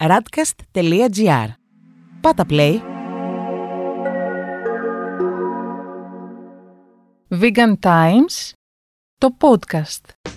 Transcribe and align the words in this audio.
radcast.gr 0.00 1.48
Πάτα 2.20 2.44
play! 2.48 2.78
Vegan 7.40 7.74
Times, 7.82 8.52
το 9.18 9.36
podcast. 9.40 10.32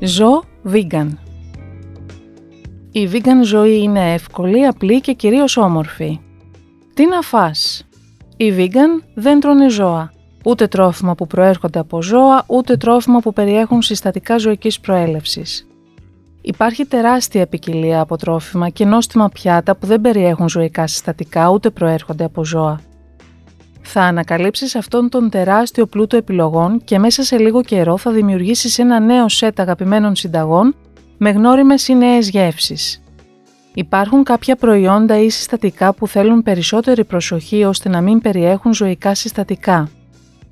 Ζω 0.00 0.42
vegan. 0.64 1.08
Η 2.90 3.08
vegan 3.12 3.42
ζωή 3.42 3.82
είναι 3.82 4.12
εύκολη, 4.12 4.66
απλή 4.66 5.00
και 5.00 5.12
κυρίως 5.12 5.56
όμορφη. 5.56 6.20
Τι 6.94 7.06
να 7.06 7.20
φας; 7.20 7.88
Οι 8.36 8.52
vegan 8.56 9.04
δεν 9.14 9.40
τρώνε 9.40 9.68
ζώα. 9.68 10.12
Ούτε 10.44 10.66
τρόφιμα 10.66 11.14
που 11.14 11.26
προέρχονται 11.26 11.78
από 11.78 12.02
ζώα, 12.02 12.44
ούτε 12.46 12.76
τρόφιμα 12.76 13.20
που 13.20 13.32
περιέχουν 13.32 13.82
συστατικά 13.82 14.38
ζωικής 14.38 14.80
προέλευσης. 14.80 15.68
Υπάρχει 16.40 16.84
τεράστια 16.84 17.46
ποικιλία 17.46 18.00
από 18.00 18.16
τρόφιμα 18.16 18.68
και 18.68 18.84
νόστιμα 18.84 19.28
πιάτα 19.28 19.76
που 19.76 19.86
δεν 19.86 20.00
περιέχουν 20.00 20.48
ζωικά 20.48 20.86
συστατικά 20.86 21.48
ούτε 21.48 21.70
προέρχονται 21.70 22.24
από 22.24 22.44
ζώα. 22.44 22.80
Θα 23.80 24.02
ανακαλύψεις 24.02 24.74
αυτόν 24.74 25.08
τον 25.08 25.30
τεράστιο 25.30 25.86
πλούτο 25.86 26.16
επιλογών 26.16 26.84
και 26.84 26.98
μέσα 26.98 27.22
σε 27.22 27.38
λίγο 27.38 27.62
καιρό 27.62 27.96
θα 27.96 28.10
δημιουργήσεις 28.10 28.78
ένα 28.78 29.00
νέο 29.00 29.28
σετ 29.28 29.60
αγαπημένων 29.60 30.16
συνταγών 30.16 30.74
με 31.16 31.30
γνώριμες 31.30 31.88
ή 31.88 31.94
νέες 31.94 32.28
γεύσεις. 32.28 33.02
Υπάρχουν 33.74 34.24
κάποια 34.24 34.56
προϊόντα 34.56 35.18
ή 35.18 35.28
συστατικά 35.28 35.94
που 35.94 36.08
θέλουν 36.08 36.42
περισσότερη 36.42 37.04
προσοχή 37.04 37.64
ώστε 37.64 37.88
να 37.88 38.00
μην 38.00 38.20
περιέχουν 38.20 38.74
ζωικά 38.74 39.14
συστατικά. 39.14 39.88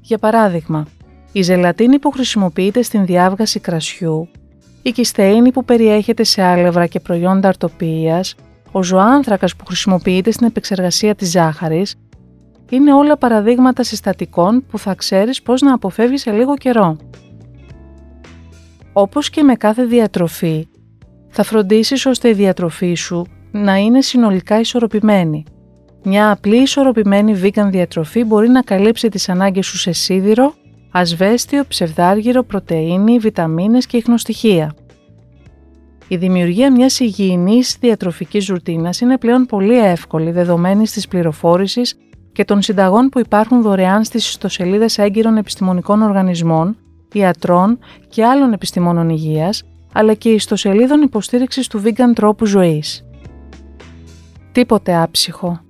Για 0.01 0.19
παράδειγμα, 0.19 0.87
η 1.33 1.43
ζελατίνη 1.43 1.99
που 1.99 2.11
χρησιμοποιείται 2.11 2.83
στην 2.83 3.07
διάβγαση 3.07 3.61
κρασιού, 3.61 4.29
η 4.87 4.93
κιστέινη 4.93 5.53
που 5.53 5.65
περιέχεται 5.65 6.25
σε 6.25 6.43
άλευρα 6.43 6.87
και 6.87 7.01
προϊόντα 7.01 7.49
αρτοποιίας, 7.49 8.35
ο 8.73 8.83
ζωάνθρακας 8.83 9.57
που 9.57 9.67
χρησιμοποιείται 9.67 10.31
στην 10.31 10.47
επεξεργασία 10.47 11.15
της 11.15 11.31
ζάχαρης, 11.31 11.95
είναι 12.71 12.95
όλα 12.95 13.17
παραδείγματα 13.17 13.83
συστατικών 13.83 14.65
που 14.71 14.79
θα 14.79 14.95
ξέρεις 14.95 15.43
πώς 15.43 15.61
να 15.61 15.75
αποφεύγεις 15.75 16.21
σε 16.21 16.31
λίγο 16.31 16.57
καιρό. 16.57 16.97
Όπως 18.93 19.31
και 19.31 19.43
με 19.43 19.55
κάθε 19.55 19.85
διατροφή, 19.85 20.69
θα 21.29 21.43
φροντίσεις 21.43 22.07
ώστε 22.07 22.29
η 22.29 22.33
διατροφή 22.33 22.95
σου 22.95 23.27
να 23.51 23.77
είναι 23.77 24.01
συνολικά 24.01 24.61
ισορροπημένη. 24.61 25.45
Μια 26.05 26.31
απλή 26.31 26.63
ισορροπημένη 26.63 27.41
vegan 27.43 27.69
διατροφή 27.71 28.25
μπορεί 28.25 28.49
να 28.49 28.63
καλύψει 28.63 29.09
τις 29.09 29.29
ανάγκες 29.29 29.67
σου 29.67 29.77
σε 29.79 29.93
σίδηρο, 29.93 30.55
ασβέστιο, 30.99 31.65
ψευδάργυρο, 31.69 32.43
πρωτεΐνη, 32.43 33.19
βιταμίνες 33.19 33.87
και 33.87 33.97
ιχνοστοιχεία. 33.97 34.75
Η 36.09 36.17
δημιουργία 36.17 36.73
μιας 36.73 37.01
υγιεινής 37.01 37.77
διατροφικής 37.81 38.47
ρουτίνας 38.47 39.01
είναι 39.01 39.19
πλέον 39.19 39.47
πολύ 39.47 39.79
εύκολη 39.79 40.31
δεδομένης 40.31 40.93
της 40.93 41.09
πληροφόρησης 41.09 41.97
και 42.33 42.45
των 42.45 42.63
συνταγών 42.63 43.09
που 43.09 43.19
υπάρχουν 43.19 43.63
δωρεάν 43.63 44.05
στις 44.05 44.29
ιστοσελίδες 44.29 44.99
έγκυρων 44.99 45.37
επιστημονικών 45.37 46.03
οργανισμών, 46.03 46.77
ιατρών 47.13 47.79
και 48.09 48.25
άλλων 48.25 48.53
επιστημόνων 48.53 49.09
υγείας, 49.09 49.63
αλλά 49.93 50.15
και 50.15 50.29
ιστοσελίδων 50.29 51.03
υποστήριξης 51.03 51.67
του 51.67 51.83
vegan 51.85 52.13
τρόπου 52.15 52.47
ζωής. 52.47 53.05
Τίποτε 54.53 54.97
άψυχο. 54.97 55.61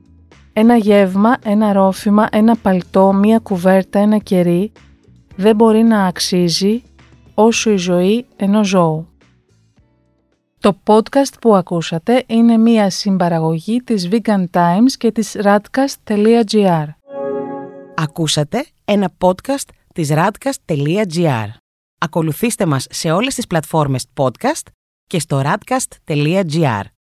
Ένα 0.52 0.76
γεύμα, 0.76 1.36
ένα 1.44 1.72
ρόφημα, 1.72 2.28
ένα 2.32 2.56
παλτό, 2.56 3.12
μία 3.12 3.38
κουβέρτα, 3.38 3.98
ένα 3.98 4.18
κερί 4.18 4.72
δεν 5.36 5.56
μπορεί 5.56 5.82
να 5.82 6.06
αξίζει 6.06 6.82
όσο 7.34 7.70
η 7.70 7.76
ζωή 7.76 8.26
ενός 8.36 8.68
ζώου. 8.68 9.08
Το 10.60 10.78
podcast 10.84 11.32
που 11.40 11.54
ακούσατε 11.54 12.24
είναι 12.26 12.56
μία 12.56 12.90
συμπαραγωγή 12.90 13.78
της 13.78 14.08
Vegan 14.10 14.44
Times 14.50 14.92
και 14.98 15.12
της 15.12 15.36
radcast.gr. 15.42 16.86
Ακούσατε 17.94 18.66
ένα 18.84 19.12
podcast 19.18 19.68
της 19.94 20.08
radcast.gr. 20.12 21.48
Ακολουθήστε 21.98 22.66
μας 22.66 22.86
σε 22.90 23.10
όλες 23.10 23.34
τις 23.34 23.46
πλατφόρμες 23.46 24.06
podcast 24.16 24.66
και 25.06 25.18
στο 25.18 25.42
radcast.gr. 25.44 26.82